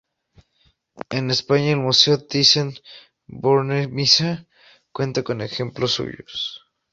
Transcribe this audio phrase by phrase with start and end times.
[1.11, 4.47] En España, el Museo Thyssen-Bornemisza
[4.91, 6.63] cuenta con ejemplos suyos.